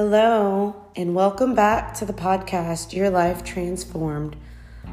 [0.00, 4.36] Hello, and welcome back to the podcast, Your Life Transformed.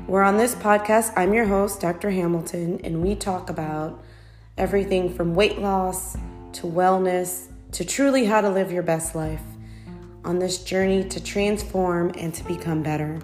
[0.08, 2.10] Where on this podcast, I'm your host, Dr.
[2.10, 4.04] Hamilton, and we talk about
[4.58, 6.16] everything from weight loss
[6.54, 9.44] to wellness to truly how to live your best life
[10.23, 13.20] on this journey to transform and to become better.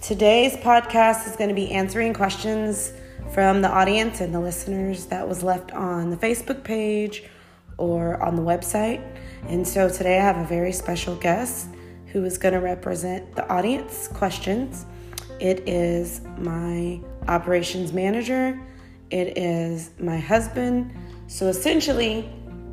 [0.00, 2.94] Today's podcast is going to be answering questions
[3.34, 7.24] from the audience and the listeners that was left on the Facebook page
[7.76, 9.02] or on the website.
[9.48, 11.68] And so today I have a very special guest
[12.06, 14.86] who is going to represent the audience questions.
[15.38, 18.60] It is my operations manager,
[19.10, 20.92] it is my husband,
[21.26, 22.30] so essentially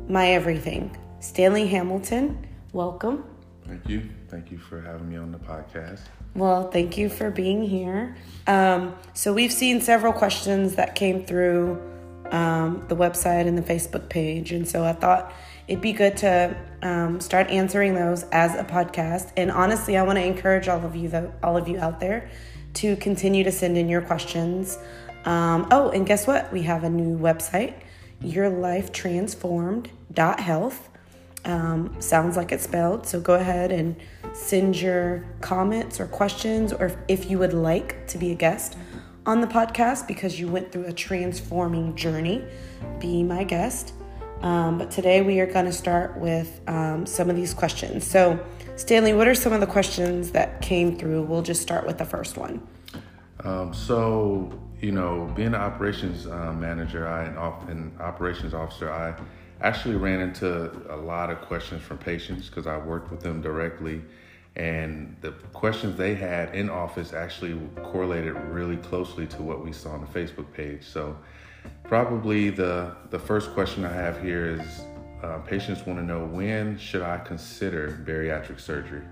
[0.08, 0.96] my everything.
[1.20, 3.24] Stanley Hamilton, welcome.
[3.66, 4.08] Thank you.
[4.28, 6.00] Thank you for having me on the podcast.
[6.34, 8.16] Well, thank you for being here.
[8.46, 11.82] Um, so, we've seen several questions that came through
[12.30, 14.52] um, the website and the Facebook page.
[14.52, 15.32] And so, I thought
[15.68, 19.30] it'd be good to um, start answering those as a podcast.
[19.36, 22.28] And honestly, I want to encourage all of you, that, all of you out there,
[22.74, 24.78] to continue to send in your questions.
[25.24, 26.52] Um, oh, and guess what?
[26.52, 27.74] We have a new website,
[28.22, 30.88] yourlifetransformed.health.
[31.44, 33.06] Um, sounds like it's spelled.
[33.06, 33.94] So go ahead and
[34.32, 38.76] send your comments or questions, or if you would like to be a guest
[39.26, 42.42] on the podcast because you went through a transforming journey,
[42.98, 43.92] be my guest.
[44.42, 48.06] Um, but today we are going to start with um, some of these questions.
[48.06, 48.38] So,
[48.76, 51.22] Stanley, what are some of the questions that came through?
[51.22, 52.66] We'll just start with the first one.
[53.42, 57.24] Um, so, you know, being an operations uh, manager, I
[57.70, 59.14] an operations officer, I
[59.60, 64.02] actually ran into a lot of questions from patients because I worked with them directly.
[64.54, 69.90] And the questions they had in office actually correlated really closely to what we saw
[69.90, 70.84] on the Facebook page.
[70.84, 71.16] So,
[71.84, 74.82] probably the, the first question I have here is
[75.22, 79.02] uh, patients want to know when should I consider bariatric surgery?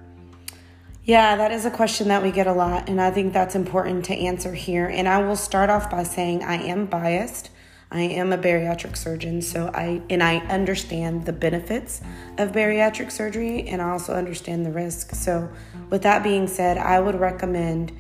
[1.03, 4.05] Yeah, that is a question that we get a lot, and I think that's important
[4.07, 4.89] to answer here.
[4.89, 7.51] And I will start off by saying I am biased.
[7.93, 12.01] I am a bariatric surgeon, so I and I understand the benefits
[12.39, 15.15] of bariatric surgery and I also understand the risk.
[15.15, 15.49] So,
[15.91, 17.93] with that being said, I would recommend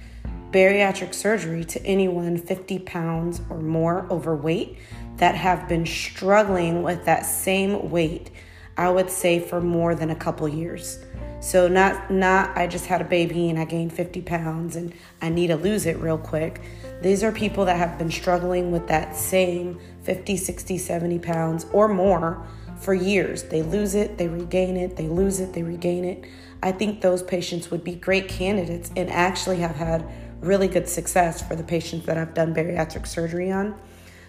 [0.50, 4.78] bariatric surgery to anyone 50 pounds or more overweight
[5.16, 8.30] that have been struggling with that same weight,
[8.76, 10.98] I would say for more than a couple years.
[11.40, 15.28] So not not I just had a baby and I gained 50 pounds and I
[15.28, 16.60] need to lose it real quick.
[17.02, 21.88] These are people that have been struggling with that same 50, 60, 70 pounds or
[21.88, 22.46] more
[22.80, 23.44] for years.
[23.44, 26.24] They lose it, they regain it, they lose it, they regain it.
[26.62, 30.04] I think those patients would be great candidates and actually have had
[30.41, 33.74] really good success for the patients that I've done bariatric surgery on.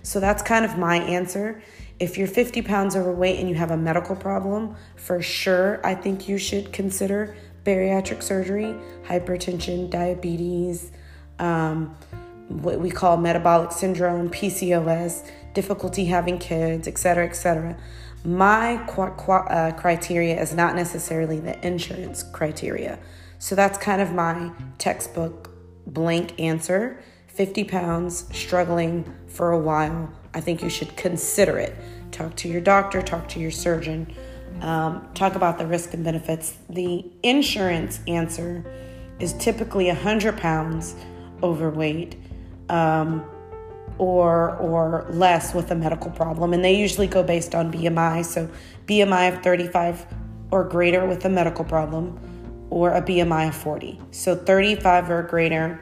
[0.03, 1.62] So that's kind of my answer.
[2.00, 6.29] If you're 50 pounds overweight and you have a medical problem, for sure, I think
[6.29, 7.35] you should consider
[7.66, 10.91] bariatric surgery, hypertension, diabetes,
[11.40, 11.96] um,
[12.47, 17.75] what we call metabolic syndrome, PCOS, difficulty having kids, etc., etc.
[18.23, 23.00] My qu- qu- uh, criteria is not necessarily the insurance criteria.
[23.40, 25.47] So that's kind of my textbook
[25.88, 27.00] blank answer.
[27.28, 31.75] 50 pounds, struggling for a while, I think you should consider it.
[32.12, 34.12] Talk to your doctor, talk to your surgeon,
[34.62, 36.58] um, talk about the risk and benefits.
[36.70, 38.66] The insurance answer
[39.20, 40.96] is typically 100 pounds
[41.44, 42.16] overweight
[42.70, 43.26] um,
[43.97, 48.26] or or less with a medical problem, and they usually go based on BMI.
[48.26, 48.50] So
[48.86, 50.06] BMI of 35
[50.52, 52.20] or greater with a medical problem,
[52.69, 54.00] or a BMI of 40.
[54.11, 55.81] So 35 or greater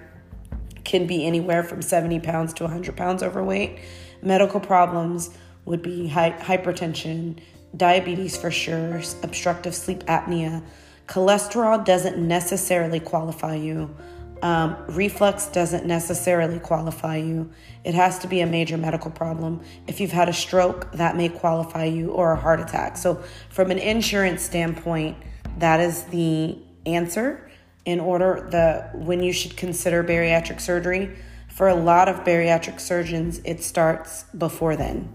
[0.84, 3.80] can be anywhere from 70 pounds to 100 pounds overweight.
[4.22, 5.32] Medical problems
[5.66, 7.40] would be hypertension,
[7.76, 10.64] diabetes for sure, obstructive sleep apnea.
[11.08, 13.96] Cholesterol doesn't necessarily qualify you.
[14.42, 17.52] Um, reflux doesn't necessarily qualify you.
[17.84, 19.62] It has to be a major medical problem.
[19.88, 22.98] If you've had a stroke, that may qualify you, or a heart attack.
[22.98, 25.18] So, from an insurance standpoint,
[25.58, 27.50] that is the answer
[27.86, 31.16] in order the when you should consider bariatric surgery.
[31.50, 35.08] For a lot of bariatric surgeons, it starts before then.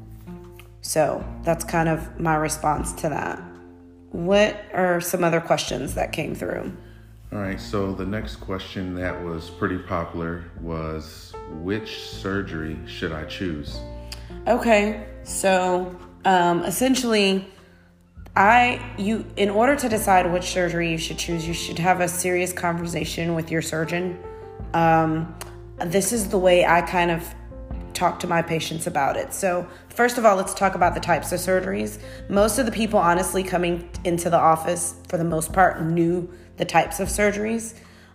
[0.80, 3.42] So that's kind of my response to that.
[4.12, 6.72] What are some other questions that came through?
[7.32, 11.32] All right, so the next question that was pretty popular was
[11.62, 13.78] which surgery should I choose?
[14.48, 15.94] Okay, so
[16.24, 17.46] um, essentially,
[18.40, 22.08] I you in order to decide which surgery you should choose, you should have a
[22.08, 24.18] serious conversation with your surgeon.
[24.72, 25.36] Um,
[25.76, 27.22] this is the way I kind of
[27.92, 29.34] talk to my patients about it.
[29.34, 32.00] So, first of all, let's talk about the types of surgeries.
[32.30, 36.64] Most of the people, honestly, coming into the office for the most part, knew the
[36.64, 37.74] types of surgeries.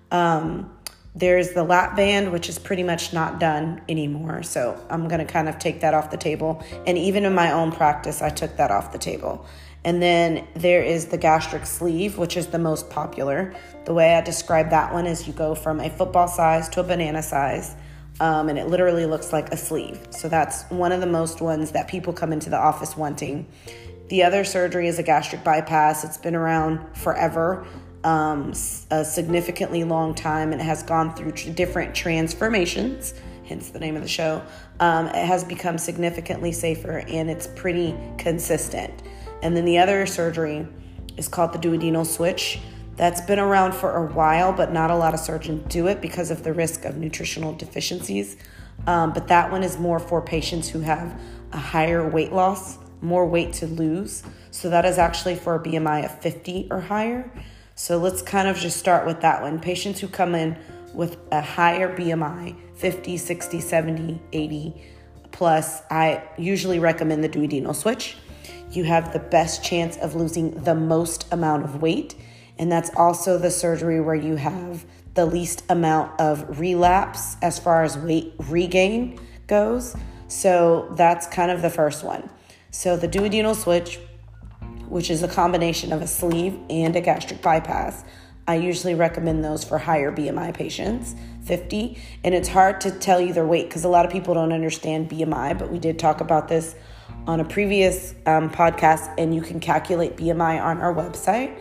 [0.09, 0.71] Um,
[1.13, 4.41] there's the lap band, which is pretty much not done anymore.
[4.41, 6.65] So, I'm going to kind of take that off the table.
[6.87, 9.45] And even in my own practice, I took that off the table.
[9.85, 13.53] And then there is the gastric sleeve, which is the most popular.
[13.85, 16.83] The way I describe that one is you go from a football size to a
[16.83, 17.75] banana size,
[18.19, 20.07] um, and it literally looks like a sleeve.
[20.09, 23.45] So that's one of the most ones that people come into the office wanting.
[24.09, 26.03] The other surgery is a gastric bypass.
[26.03, 27.67] It's been around forever,
[28.03, 28.53] um,
[28.89, 34.01] a significantly long time, and it has gone through different transformations, hence the name of
[34.01, 34.41] the show.
[34.79, 38.91] Um, it has become significantly safer and it's pretty consistent.
[39.45, 40.67] And then the other surgery
[41.17, 42.57] is called the duodenal switch.
[42.95, 46.31] That's been around for a while, but not a lot of surgeons do it because
[46.31, 48.37] of the risk of nutritional deficiencies.
[48.87, 51.21] Um, but that one is more for patients who have
[51.51, 54.23] a higher weight loss, more weight to lose.
[54.49, 57.31] So that is actually for a BMI of 50 or higher.
[57.75, 59.59] So let's kind of just start with that one.
[59.59, 60.57] Patients who come in
[60.91, 64.81] with a higher BMI, 50, 60, 70, 80
[65.31, 68.17] plus, I usually recommend the duodenal switch
[68.71, 72.15] you have the best chance of losing the most amount of weight.
[72.57, 77.83] And that's also the surgery where you have the least amount of relapse as far
[77.83, 79.95] as weight regain goes.
[80.27, 82.29] So that's kind of the first one.
[82.71, 83.99] So the duodenal switch,
[84.89, 88.03] which is a combination of a sleeve and a gastric bypass,
[88.47, 91.15] I usually recommend those for higher BMI patients,
[91.45, 91.97] 50.
[92.23, 95.09] And it's hard to tell you their weight because a lot of people don't understand
[95.09, 96.75] BMI, but we did talk about this
[97.27, 101.59] on a previous um, podcast, and you can calculate BMI on our website.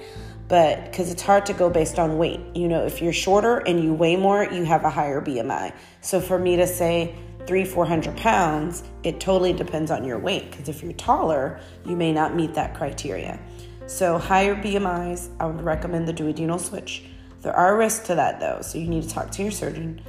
[0.48, 3.82] But because it's hard to go based on weight, you know, if you're shorter and
[3.82, 5.72] you weigh more, you have a higher BMI.
[6.02, 7.14] So for me to say
[7.46, 10.50] three, 400 pounds, it totally depends on your weight.
[10.50, 13.40] Because if you're taller, you may not meet that criteria.
[13.86, 17.04] So higher BMIs, I would recommend the duodenal switch.
[17.42, 20.00] There are risks to that though, so you need to talk to your surgeon.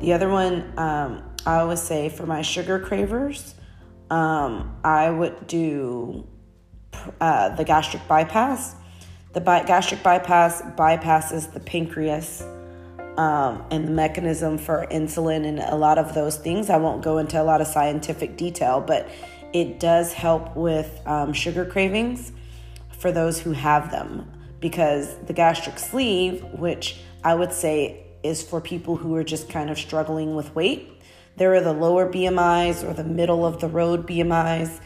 [0.00, 3.54] The other one, um, I always say for my sugar cravers,
[4.10, 6.26] um, I would do
[7.20, 8.74] uh, the gastric bypass.
[9.32, 12.42] The bi- gastric bypass bypasses the pancreas
[13.16, 16.70] um, and the mechanism for insulin and a lot of those things.
[16.70, 19.08] I won't go into a lot of scientific detail, but
[19.52, 22.32] it does help with um, sugar cravings
[22.98, 24.30] for those who have them
[24.60, 29.70] because the gastric sleeve, which I would say is for people who are just kind
[29.70, 30.90] of struggling with weight,
[31.36, 34.80] there are the lower BMIs or the middle of the road BMIs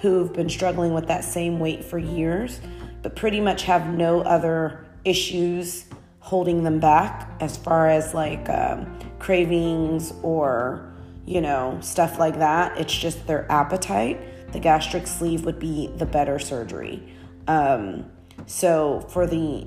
[0.00, 2.60] who've been struggling with that same weight for years,
[3.02, 5.86] but pretty much have no other issues
[6.20, 10.92] holding them back as far as like um, cravings or,
[11.24, 12.78] you know, stuff like that.
[12.78, 14.52] It's just their appetite.
[14.52, 17.02] The gastric sleeve would be the better surgery.
[17.48, 18.10] Um,
[18.46, 19.66] so for the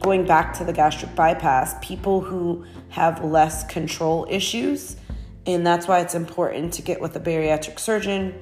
[0.00, 4.96] going back to the gastric bypass, people who have less control issues
[5.46, 8.34] and that's why it's important to get with a bariatric surgeon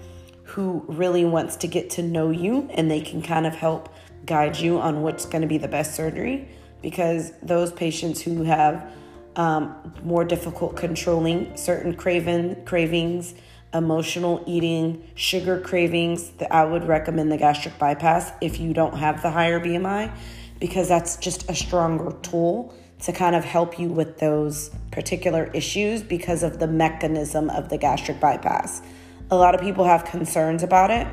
[0.45, 3.89] who really wants to get to know you and they can kind of help
[4.27, 6.49] guide you on what's going to be the best surgery.
[6.81, 8.93] Because those patients who have
[9.37, 13.35] um, more difficult controlling certain craven, cravings,
[13.73, 19.23] emotional eating, sugar cravings, that I would recommend the gastric bypass if you don't have
[19.23, 20.13] the higher BMI
[20.61, 26.03] because that's just a stronger tool to kind of help you with those particular issues
[26.03, 28.83] because of the mechanism of the gastric bypass.
[29.31, 31.07] A lot of people have concerns about it,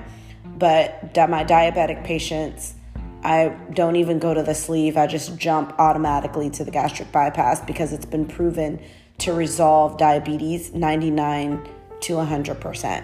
[0.58, 2.75] but my diabetic patients,
[3.24, 4.98] I don't even go to the sleeve.
[4.98, 8.79] I just jump automatically to the gastric bypass because it's been proven
[9.19, 11.67] to resolve diabetes 99
[12.01, 13.03] to 100%.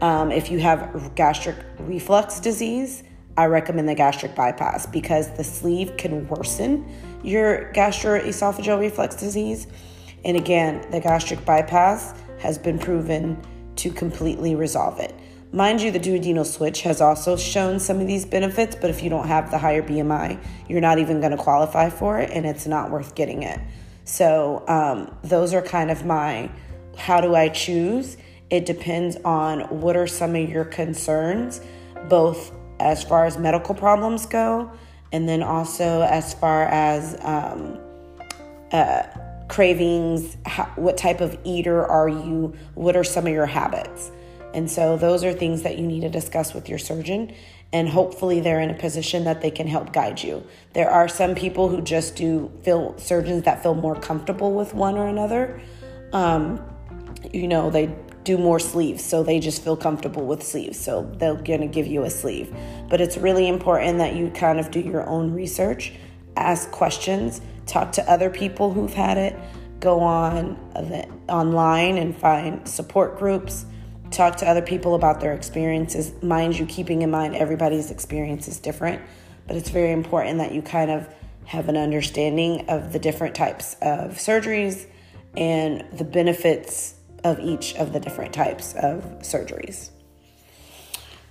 [0.00, 3.02] Um, if you have gastric reflux disease,
[3.36, 6.84] I recommend the gastric bypass because the sleeve can worsen
[7.22, 9.66] your gastroesophageal reflux disease.
[10.24, 13.40] And again, the gastric bypass has been proven
[13.76, 15.14] to completely resolve it.
[15.52, 19.10] Mind you, the duodenal switch has also shown some of these benefits, but if you
[19.10, 22.66] don't have the higher BMI, you're not even going to qualify for it and it's
[22.66, 23.60] not worth getting it.
[24.04, 26.50] So, um, those are kind of my
[26.96, 28.16] how do I choose?
[28.50, 31.60] It depends on what are some of your concerns,
[32.08, 34.70] both as far as medical problems go,
[35.12, 37.78] and then also as far as um,
[38.72, 39.02] uh,
[39.48, 44.10] cravings, how, what type of eater are you, what are some of your habits.
[44.54, 47.34] And so those are things that you need to discuss with your surgeon.
[47.74, 50.46] And hopefully, they're in a position that they can help guide you.
[50.74, 54.98] There are some people who just do feel surgeons that feel more comfortable with one
[54.98, 55.58] or another.
[56.12, 56.62] Um,
[57.32, 59.04] you know, they do more sleeves.
[59.04, 60.78] So they just feel comfortable with sleeves.
[60.78, 62.54] So they're going to give you a sleeve.
[62.88, 65.92] But it's really important that you kind of do your own research,
[66.36, 69.36] ask questions, talk to other people who've had it,
[69.80, 70.56] go on
[71.28, 73.66] online and find support groups,
[74.10, 76.12] talk to other people about their experiences.
[76.22, 79.02] Mind you, keeping in mind everybody's experience is different,
[79.46, 81.12] but it's very important that you kind of
[81.46, 84.86] have an understanding of the different types of surgeries
[85.36, 89.90] and the benefits of each of the different types of surgeries.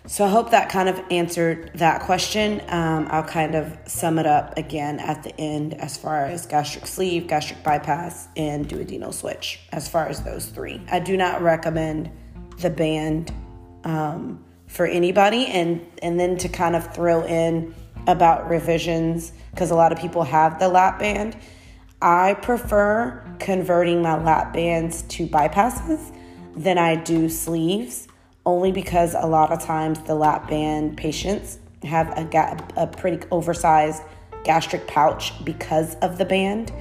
[0.08, 2.60] So I hope that kind of answered that question.
[2.70, 6.88] Um, I'll kind of sum it up again at the end as far as gastric
[6.88, 10.82] sleeve, gastric bypass, and duodenal switch, as far as those three.
[10.92, 12.10] I do not recommend
[12.58, 13.32] the band
[13.84, 17.76] um, for anybody, and, and then to kind of throw in
[18.08, 21.38] about revisions, because a lot of people have the lap band.
[22.02, 26.16] I prefer converting my lap bands to bypasses
[26.56, 28.08] than I do sleeves,
[28.46, 33.26] only because a lot of times the lap band patients have a, ga- a pretty
[33.32, 34.04] oversized
[34.44, 36.72] gastric pouch because of the band.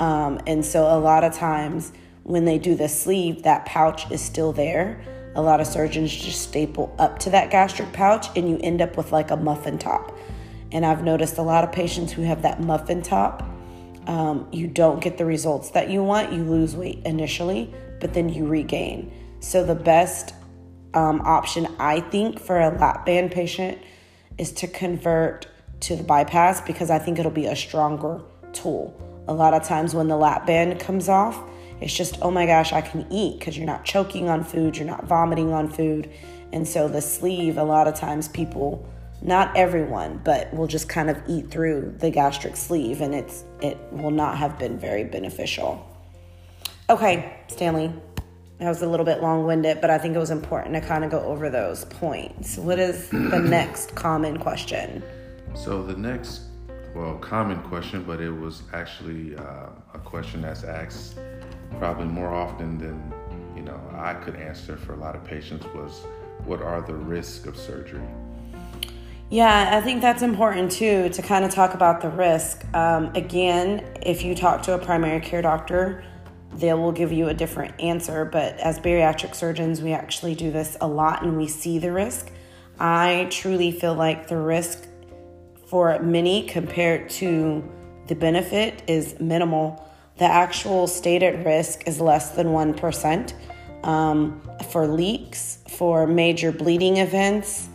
[0.00, 1.92] Um, and so a lot of times
[2.22, 5.02] when they do the sleeve, that pouch is still there.
[5.34, 8.96] A lot of surgeons just staple up to that gastric pouch and you end up
[8.96, 10.16] with like a muffin top.
[10.72, 13.48] And I've noticed a lot of patients who have that muffin top
[14.06, 16.32] um, you don't get the results that you want.
[16.32, 19.12] You lose weight initially, but then you regain.
[19.40, 20.34] So, the best
[20.94, 23.78] um, option I think for a lap band patient
[24.38, 25.46] is to convert
[25.80, 28.20] to the bypass because I think it'll be a stronger
[28.52, 28.98] tool.
[29.28, 31.40] A lot of times when the lap band comes off,
[31.80, 34.86] it's just, oh my gosh, I can eat because you're not choking on food, you're
[34.86, 36.10] not vomiting on food.
[36.52, 38.88] And so the sleeve, a lot of times people
[39.22, 43.78] not everyone, but will just kind of eat through the gastric sleeve and it's it
[43.90, 45.88] will not have been very beneficial.
[46.90, 47.92] Okay, Stanley.
[48.58, 51.10] That was a little bit long-winded, but I think it was important to kind of
[51.10, 52.56] go over those points.
[52.56, 55.02] What is the next common question?
[55.54, 56.42] So the next
[56.94, 61.16] well, common question, but it was actually uh, a question that's asked
[61.78, 63.12] probably more often than
[63.56, 66.02] you know I could answer for a lot of patients was
[66.44, 68.02] what are the risks of surgery?
[69.32, 72.66] Yeah, I think that's important too to kind of talk about the risk.
[72.74, 76.04] Um, again, if you talk to a primary care doctor,
[76.56, 78.26] they will give you a different answer.
[78.26, 82.30] But as bariatric surgeons, we actually do this a lot and we see the risk.
[82.78, 84.86] I truly feel like the risk
[85.66, 87.66] for many compared to
[88.08, 89.90] the benefit is minimal.
[90.18, 93.32] The actual stated risk is less than 1%
[93.86, 97.70] um, for leaks, for major bleeding events.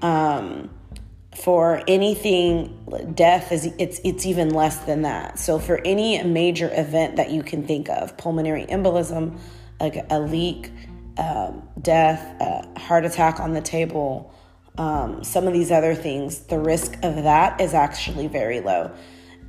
[0.00, 0.70] Um,
[1.34, 2.78] for anything
[3.14, 5.38] death is it's it's even less than that.
[5.38, 9.38] So for any major event that you can think of pulmonary embolism
[9.80, 10.70] like a leak
[11.18, 14.34] um, death a heart attack on the table
[14.78, 18.90] um, some of these other things the risk of that is actually very low.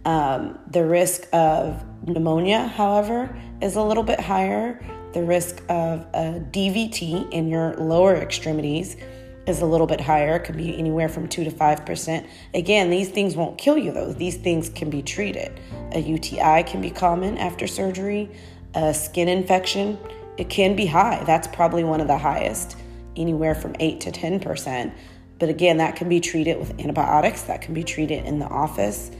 [0.06, 4.84] Um, the risk of pneumonia however is a little bit higher.
[5.14, 8.98] The risk of a dvt in your lower extremities
[9.46, 10.36] is a little bit higher.
[10.36, 12.28] It could be anywhere from 2 to 5%.
[12.54, 14.14] Again, these things won't kill you though.
[14.14, 15.60] These things can be treated.
[15.92, 18.32] A UTI can be common after surgery.
[18.76, 19.98] A skin infection,
[20.38, 21.24] it can be high.
[21.26, 22.78] That's probably one of the highest,
[23.16, 24.94] anywhere from 8 to 10%.
[25.40, 29.12] But again, that can be treated with antibiotics, that can be treated in the office.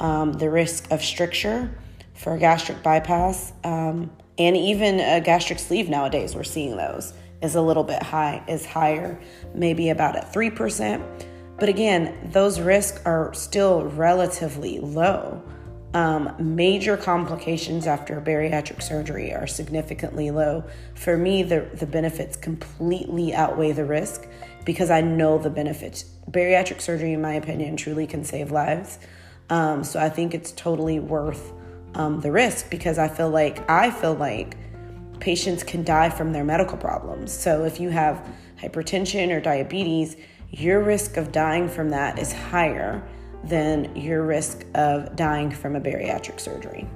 [0.00, 1.70] Um, the risk of stricture
[2.14, 7.12] for a gastric bypass, um, and even a gastric sleeve nowadays, we're seeing those
[7.42, 9.20] is a little bit high, is higher,
[9.54, 11.02] maybe about at 3%.
[11.58, 15.42] But again, those risks are still relatively low.
[15.94, 20.64] Um, major complications after bariatric surgery are significantly low.
[20.94, 24.26] For me, the, the benefits completely outweigh the risk
[24.66, 26.04] because I know the benefits.
[26.30, 28.98] Bariatric surgery, in my opinion, truly can save lives.
[29.48, 31.52] Um, so I think it's totally worth
[31.94, 34.56] um, the risk because I feel like I feel like
[35.20, 37.32] patients can die from their medical problems.
[37.32, 38.26] So if you have
[38.60, 40.16] hypertension or diabetes,
[40.50, 43.06] your risk of dying from that is higher
[43.44, 46.88] than your risk of dying from a bariatric surgery.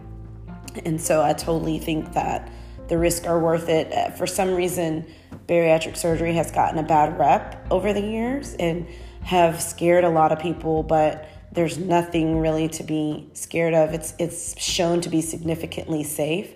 [0.84, 2.50] And so I totally think that
[2.88, 3.92] the risks are worth it.
[3.92, 5.06] Uh, for some reason,
[5.46, 8.86] bariatric surgery has gotten a bad rep over the years and
[9.22, 13.92] have scared a lot of people, but there's nothing really to be scared of.
[13.92, 16.54] It's it's shown to be significantly safe.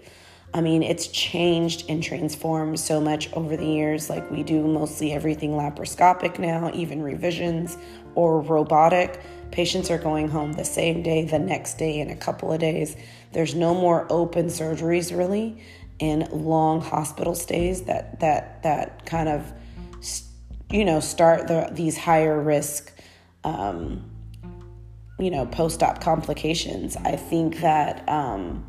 [0.55, 4.09] I mean, it's changed and transformed so much over the years.
[4.09, 7.77] Like, we do mostly everything laparoscopic now, even revisions
[8.15, 9.21] or robotic.
[9.51, 12.97] Patients are going home the same day, the next day, in a couple of days.
[13.33, 15.59] There's no more open surgeries, really.
[16.01, 19.53] and long hospital stays that that that kind of
[20.71, 22.93] you know start the, these higher risk
[23.45, 24.11] um,
[25.19, 28.67] you know post-op complications i think that um,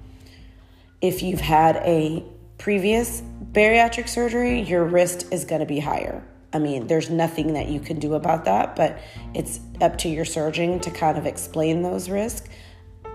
[1.08, 2.24] if you've had a
[2.58, 3.22] previous
[3.52, 7.80] bariatric surgery your risk is going to be higher i mean there's nothing that you
[7.80, 9.00] can do about that but
[9.34, 12.50] it's up to your surgeon to kind of explain those risks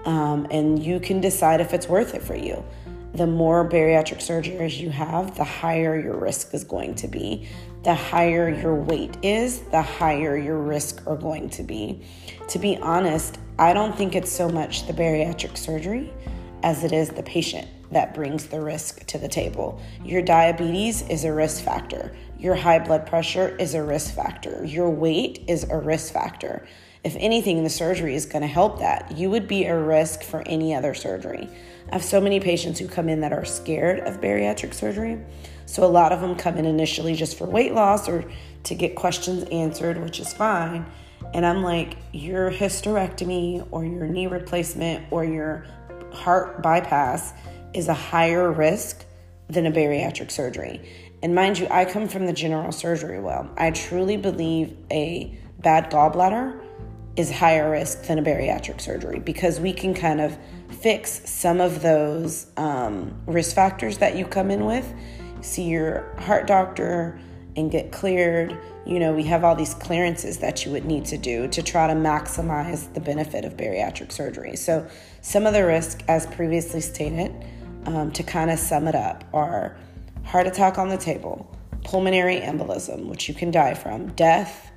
[0.04, 2.64] um, and you can decide if it's worth it for you
[3.12, 7.48] the more bariatric surgeries you have, the higher your risk is going to be.
[7.82, 12.04] The higher your weight is, the higher your risk are going to be.
[12.50, 16.12] To be honest, I don't think it's so much the bariatric surgery
[16.62, 19.80] as it is the patient that brings the risk to the table.
[20.04, 22.14] Your diabetes is a risk factor.
[22.38, 24.64] Your high blood pressure is a risk factor.
[24.64, 26.66] Your weight is a risk factor.
[27.02, 29.16] If anything, the surgery is going to help that.
[29.16, 31.48] You would be a risk for any other surgery.
[31.90, 35.18] I have so many patients who come in that are scared of bariatric surgery.
[35.66, 38.24] So a lot of them come in initially just for weight loss or
[38.64, 40.84] to get questions answered, which is fine.
[41.32, 45.64] And I'm like, your hysterectomy or your knee replacement or your
[46.12, 47.32] heart bypass
[47.74, 49.04] is a higher risk
[49.48, 50.80] than a bariatric surgery.
[51.22, 53.48] And mind you, I come from the general surgery world.
[53.56, 56.60] I truly believe a bad gallbladder
[57.16, 60.36] is higher risk than a bariatric surgery because we can kind of
[60.80, 64.90] fix some of those um, risk factors that you come in with.
[65.42, 67.20] See your heart doctor
[67.56, 68.56] and get cleared.
[68.86, 71.86] You know, we have all these clearances that you would need to do to try
[71.86, 74.56] to maximize the benefit of bariatric surgery.
[74.56, 74.86] So,
[75.20, 77.34] some of the risk, as previously stated,
[77.86, 79.76] um, to kind of sum it up, are
[80.24, 84.70] heart attack on the table, pulmonary embolism, which you can die from, death,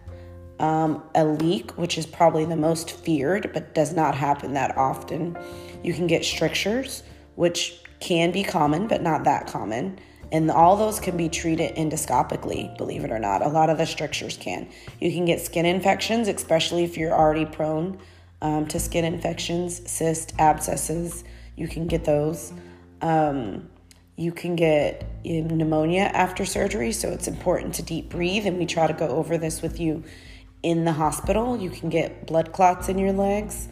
[0.60, 5.38] um, a leak, which is probably the most feared but does not happen that often.
[5.84, 7.04] You can get strictures,
[7.36, 10.00] which can be common but not that common.
[10.32, 13.46] And all those can be treated endoscopically, believe it or not.
[13.46, 14.68] A lot of the strictures can.
[15.00, 18.00] You can get skin infections, especially if you're already prone
[18.42, 21.24] um, to skin infections, cysts, abscesses.
[21.56, 22.52] You can get those.
[23.04, 23.70] Um,
[24.16, 28.46] you can get pneumonia after surgery, so it's important to deep breathe.
[28.46, 30.04] And we try to go over this with you
[30.62, 31.58] in the hospital.
[31.58, 33.68] You can get blood clots in your legs,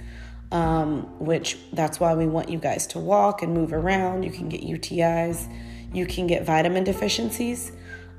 [0.52, 4.24] um, which that's why we want you guys to walk and move around.
[4.24, 5.48] You can get UTIs,
[5.94, 7.72] you can get vitamin deficiencies.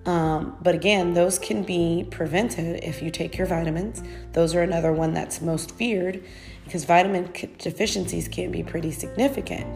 [0.06, 4.02] Um, but again, those can be prevented if you take your vitamins.
[4.32, 6.24] Those are another one that's most feared
[6.64, 9.66] because vitamin deficiencies can be pretty significant.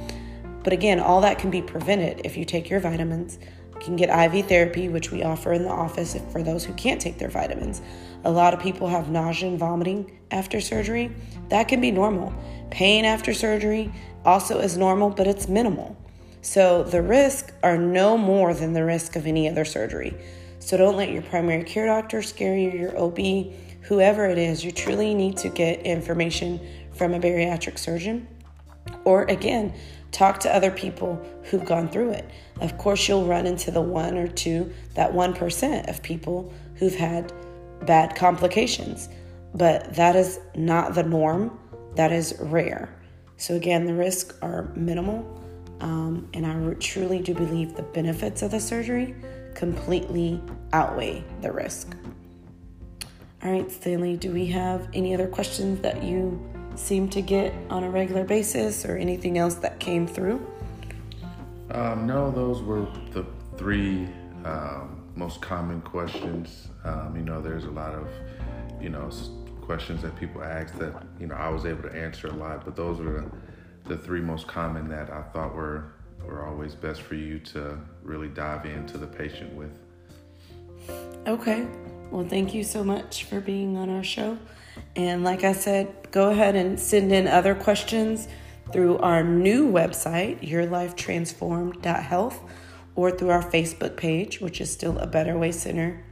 [0.67, 3.39] But again, all that can be prevented if you take your vitamins.
[3.75, 7.01] You can get IV therapy, which we offer in the office for those who can't
[7.01, 7.81] take their vitamins.
[8.25, 11.15] A lot of people have nausea and vomiting after surgery.
[11.51, 12.35] That can be normal.
[12.73, 13.93] Pain after surgery
[14.25, 15.97] also is normal, but it's minimal.
[16.43, 20.17] So the risks are no more than the risk of any other surgery.
[20.59, 23.53] So don't let your primary care doctor scare you, your OB,
[23.83, 24.65] whoever it is.
[24.65, 26.59] You truly need to get information
[26.93, 28.27] from a bariatric surgeon.
[29.05, 29.73] Or again,
[30.13, 32.31] talk to other people who've gone through it.
[32.61, 37.33] Of course, you'll run into the one or two, that 1% of people who've had
[37.87, 39.09] bad complications.
[39.55, 41.59] But that is not the norm,
[41.95, 42.95] that is rare.
[43.37, 45.43] So, again, the risks are minimal.
[45.81, 49.15] Um, and I truly do believe the benefits of the surgery
[49.55, 50.41] completely
[50.73, 51.95] outweigh the risk.
[53.43, 56.41] All right, Stanley, do we have any other questions that you
[56.79, 60.45] seem to get on a regular basis or anything else that came through?
[61.71, 64.09] Um, no, those were the three
[64.45, 66.69] um, most common questions.
[66.85, 68.09] Um, you know, there's a lot of,
[68.81, 69.11] you know,
[69.63, 72.77] questions that people ask that, you know, I was able to answer a lot, but
[72.77, 73.29] those were
[73.85, 75.93] the, the three most common that I thought were,
[76.25, 79.73] were always best for you to really dive into the patient with.
[81.27, 81.67] Okay.
[82.11, 84.39] Well, thank you so much for being on our show.
[84.95, 88.29] And like I said, go ahead and send in other questions
[88.73, 92.41] through our new website, yourlifetransformed.health
[92.95, 96.03] or through our Facebook page, which is still a Better Way Center.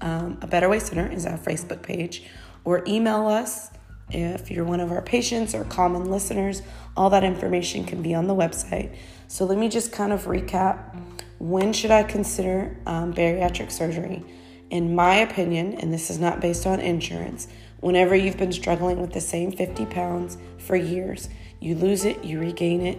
[0.00, 2.24] Um, a Better Way Center is our Facebook page,
[2.64, 3.70] or email us
[4.10, 6.62] if you're one of our patients or common listeners.
[6.96, 8.96] All that information can be on the website.
[9.28, 10.96] So let me just kind of recap.
[11.38, 14.24] When should I consider um, bariatric surgery?
[14.72, 17.46] In my opinion, and this is not based on insurance,
[17.80, 21.28] whenever you've been struggling with the same 50 pounds for years,
[21.60, 22.98] you lose it, you regain it,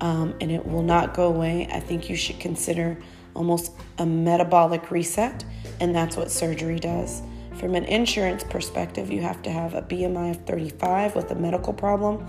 [0.00, 1.68] um, and it will not go away.
[1.70, 2.96] I think you should consider
[3.34, 5.44] almost a metabolic reset,
[5.78, 7.20] and that's what surgery does.
[7.56, 11.74] From an insurance perspective, you have to have a BMI of 35 with a medical
[11.74, 12.26] problem,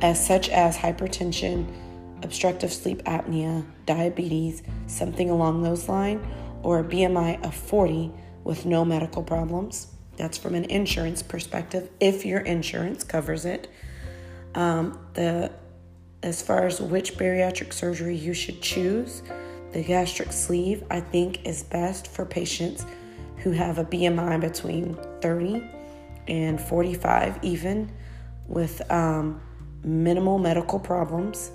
[0.00, 1.66] as such as hypertension,
[2.22, 6.24] obstructive sleep apnea, diabetes, something along those lines,
[6.62, 8.12] or a BMI of 40
[8.44, 9.88] with no medical problems.
[10.16, 13.70] That's from an insurance perspective, if your insurance covers it.
[14.54, 15.52] Um, the
[16.22, 19.22] as far as which bariatric surgery you should choose,
[19.72, 22.84] the gastric sleeve I think is best for patients
[23.38, 25.64] who have a BMI between 30
[26.28, 27.90] and 45, even
[28.46, 29.40] with um,
[29.82, 31.50] minimal medical problems,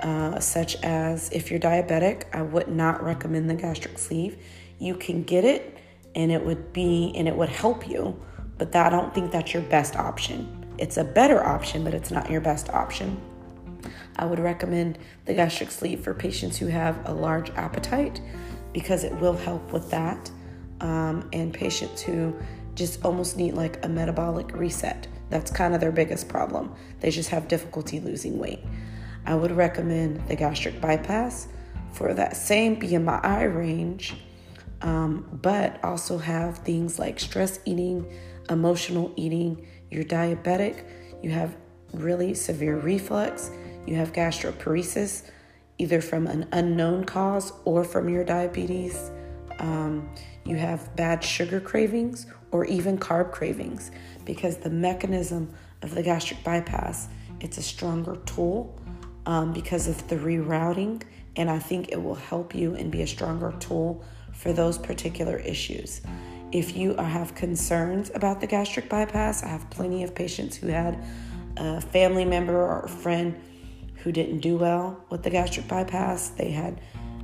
[0.00, 4.38] uh, such as if you're diabetic, I would not recommend the gastric sleeve.
[4.78, 5.78] You can get it
[6.14, 8.18] and it would be and it would help you,
[8.58, 10.66] but that, I don't think that's your best option.
[10.78, 13.20] It's a better option, but it's not your best option.
[14.16, 18.20] I would recommend the gastric sleeve for patients who have a large appetite
[18.72, 20.30] because it will help with that,
[20.80, 22.34] um, and patients who
[22.74, 25.06] just almost need like a metabolic reset.
[25.30, 26.74] That's kind of their biggest problem.
[27.00, 28.60] They just have difficulty losing weight.
[29.26, 31.48] I would recommend the gastric bypass
[31.92, 34.14] for that same BMI range,
[34.82, 38.10] um, but also have things like stress eating,
[38.48, 39.66] emotional eating.
[39.90, 40.84] You're diabetic,
[41.22, 41.56] you have
[41.92, 43.50] really severe reflux,
[43.86, 45.30] you have gastroparesis,
[45.78, 49.10] either from an unknown cause or from your diabetes.
[49.58, 50.08] Um,
[50.44, 53.90] you have bad sugar cravings or even carb cravings
[54.24, 57.08] because the mechanism of the gastric bypass
[57.40, 58.78] it's a stronger tool
[59.26, 61.02] um, because of the rerouting
[61.36, 65.38] and i think it will help you and be a stronger tool for those particular
[65.38, 66.02] issues.
[66.52, 71.02] If you have concerns about the gastric bypass i have plenty of patients who had
[71.56, 73.34] a family member or a friend
[73.96, 76.28] who didn't do well with the gastric bypass.
[76.28, 76.80] They had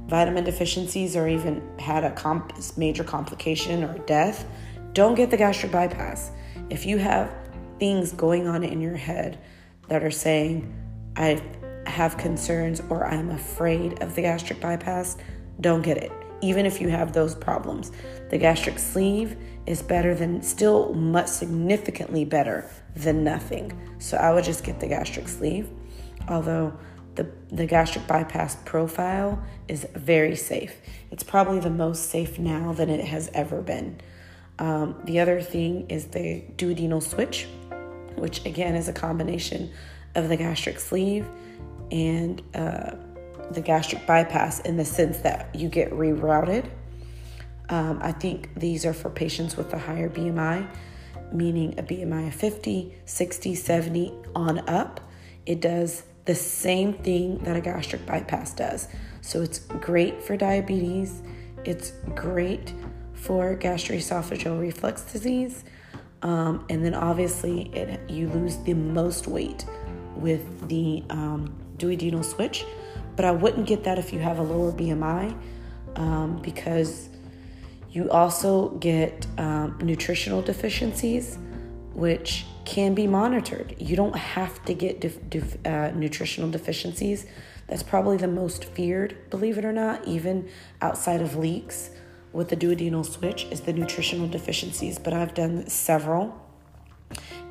[0.07, 4.45] vitamin deficiencies or even had a comp- major complication or death,
[4.93, 6.31] don't get the gastric bypass.
[6.71, 7.33] If you have
[7.79, 9.39] things going on in your head
[9.89, 10.73] that are saying,
[11.17, 11.41] I
[11.87, 15.17] have concerns or I'm afraid of the gastric bypass,
[15.61, 16.13] don't get it.
[16.41, 17.93] Even if you have those problems,
[18.31, 23.73] the gastric sleeve is better than, still much significantly better than nothing.
[23.99, 25.69] So I would just get the gastric sleeve.
[26.29, 26.77] Although
[27.15, 30.75] the, the gastric bypass profile is very safe.
[31.11, 34.01] It's probably the most safe now than it has ever been.
[34.59, 37.47] Um, the other thing is the duodenal switch,
[38.17, 39.71] which again is a combination
[40.15, 41.27] of the gastric sleeve
[41.93, 42.95] and uh,
[43.53, 46.69] the gastric bypass in the sense that you get rerouted.
[47.69, 50.67] Um, I think these are for patients with a higher BMI,
[51.33, 55.01] meaning a BMI of 50, 60, 70 on up.
[55.47, 58.89] It does the same thing that a gastric bypass does.
[59.21, 61.23] So it's great for diabetes,
[61.65, 62.73] it's great
[63.13, 65.65] for gastroesophageal reflux disease,
[66.23, 69.65] um, and then obviously it, you lose the most weight
[70.17, 72.65] with the um, duodenal switch.
[73.17, 75.37] But I wouldn't get that if you have a lower BMI
[75.97, 77.09] um, because
[77.91, 81.39] you also get um, nutritional deficiencies,
[81.93, 83.75] which can be monitored.
[83.79, 87.27] You don't have to get def- def- uh, nutritional deficiencies.
[87.67, 90.49] That's probably the most feared, believe it or not, even
[90.81, 91.91] outside of leaks
[92.33, 94.99] with the duodenal switch, is the nutritional deficiencies.
[94.99, 96.41] But I've done several,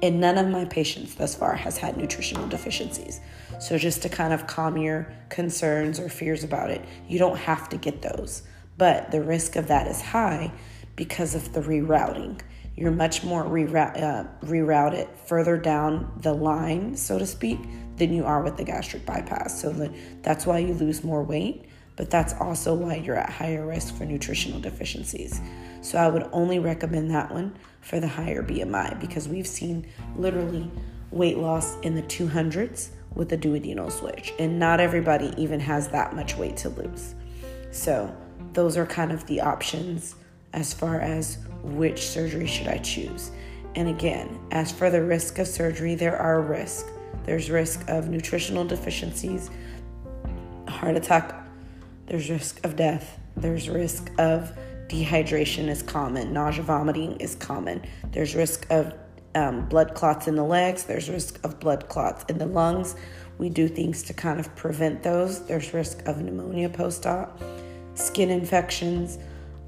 [0.02, 3.22] and none of my patients thus far has had nutritional deficiencies.
[3.62, 7.70] So, just to kind of calm your concerns or fears about it, you don't have
[7.70, 8.42] to get those.
[8.78, 10.52] But the risk of that is high
[10.96, 12.42] because of the rerouting
[12.76, 17.60] you're much more reroute, uh, rerouted further down the line, so to speak,
[17.98, 19.62] than you are with the gastric bypass.
[19.62, 23.68] So the, that's why you lose more weight, but that's also why you're at higher
[23.68, 25.42] risk for nutritional deficiencies.
[25.82, 30.72] So I would only recommend that one for the higher BMI because we've seen literally
[31.12, 36.16] weight loss in the 200s with a duodenal switch, and not everybody even has that
[36.16, 37.16] much weight to lose.
[37.72, 38.16] So
[38.54, 40.16] those are kind of the options
[40.54, 43.32] as far as which surgery should I choose.
[43.76, 46.90] And again, as for the risk of surgery, there are risks.
[47.26, 49.50] There's risk of nutritional deficiencies,
[50.68, 51.36] heart attack,
[52.08, 54.52] there's risk of death, there's risk of
[54.88, 57.82] dehydration is common, nausea, vomiting is common.
[58.12, 58.94] There's risk of
[59.36, 62.96] um, blood clots in the legs, there's risk of blood clots in the lungs.
[63.38, 65.46] We do things to kind of prevent those.
[65.46, 67.42] There's risk of pneumonia post op,
[67.96, 69.18] skin infections,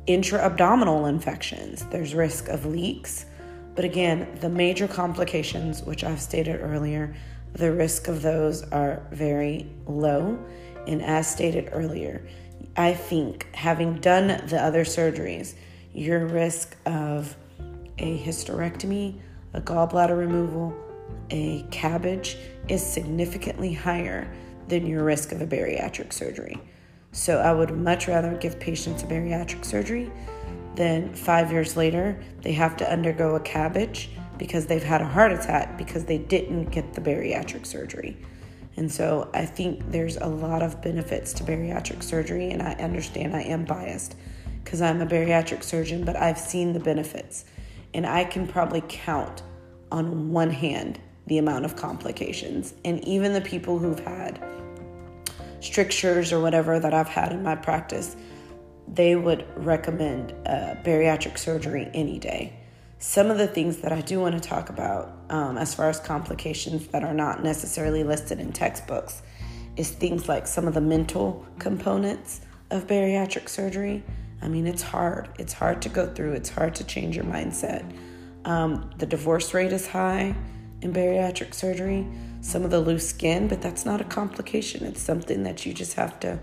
[0.05, 1.85] intra-abdominal infections.
[1.85, 3.25] There's risk of leaks.
[3.75, 7.15] But again, the major complications, which I've stated earlier,
[7.53, 10.37] the risk of those are very low.
[10.85, 12.27] And as stated earlier,
[12.75, 15.55] I think having done the other surgeries,
[15.93, 17.35] your risk of
[17.97, 19.19] a hysterectomy,
[19.53, 20.73] a gallbladder removal,
[21.29, 22.37] a CABG
[22.67, 24.31] is significantly higher
[24.67, 26.59] than your risk of a bariatric surgery.
[27.11, 30.11] So I would much rather give patients a bariatric surgery
[30.75, 35.31] than five years later they have to undergo a CABG because they've had a heart
[35.31, 38.17] attack because they didn't get the bariatric surgery.
[38.75, 43.35] And so I think there's a lot of benefits to bariatric surgery, and I understand
[43.35, 44.15] I am biased
[44.63, 47.45] because I'm a bariatric surgeon, but I've seen the benefits.
[47.93, 49.43] And I can probably count
[49.91, 52.73] on one hand the amount of complications.
[52.83, 54.43] And even the people who've had
[55.59, 58.15] strictures or whatever that I've had in my practice,
[58.87, 62.59] they would recommend uh, bariatric surgery any day.
[62.99, 65.99] Some of the things that I do want to talk about um, as far as
[65.99, 69.21] complications that are not necessarily listed in textbooks
[69.75, 74.03] is things like some of the mental components of bariatric surgery.
[74.43, 75.29] I mean, it's hard.
[75.39, 77.89] It's hard to go through, it's hard to change your mindset.
[78.43, 80.35] Um, the divorce rate is high
[80.81, 82.05] in bariatric surgery,
[82.41, 84.85] some of the loose skin, but that's not a complication.
[84.85, 86.39] It's something that you just have to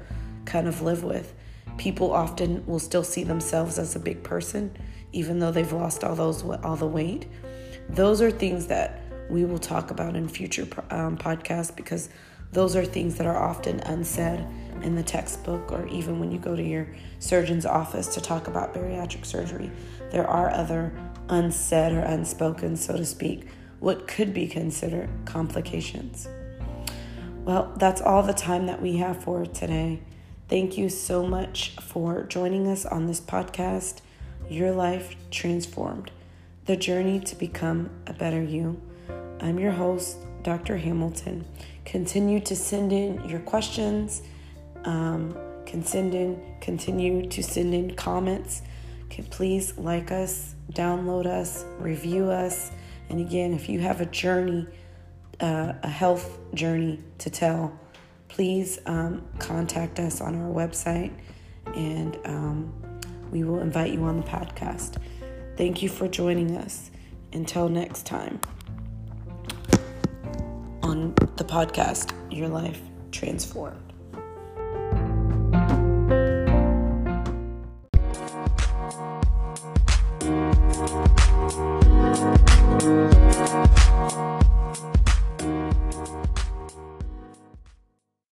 [0.47, 1.35] kind of live with.
[1.77, 4.75] People often will still see themselves as a big person,
[5.13, 7.27] even though they've lost all those all the weight.
[7.91, 12.09] Those are things that we will talk about in future um, podcasts because
[12.53, 14.45] those are things that are often unsaid
[14.83, 16.88] in the textbook or even when you go to your
[17.19, 19.71] surgeon's office to talk about bariatric surgery.
[20.11, 20.93] There are other
[21.29, 23.47] unsaid or unspoken, so to speak,
[23.79, 26.29] what could be considered complications.
[27.45, 30.01] Well, that's all the time that we have for today.
[30.49, 34.01] Thank you so much for joining us on this podcast,
[34.49, 36.11] Your Life Transformed,
[36.66, 38.81] the journey to become a better you.
[39.40, 40.77] I'm your host, Dr.
[40.77, 41.47] Hamilton.
[41.85, 44.23] Continue to send in your questions.
[44.85, 48.62] Um, can send in, continue to send in comments.
[49.09, 52.71] Can please like us, download us, review us
[53.11, 54.66] and again, if you have a journey,
[55.40, 57.79] uh, a health journey to tell,
[58.29, 61.12] please um, contact us on our website
[61.75, 62.73] and um,
[63.33, 64.97] we will invite you on the podcast.
[65.57, 66.90] Thank you for joining us.
[67.33, 68.40] Until next time
[70.83, 72.81] on the podcast, Your Life
[73.12, 73.89] Transformed.